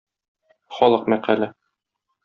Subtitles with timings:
[0.79, 1.53] Халык мәкале.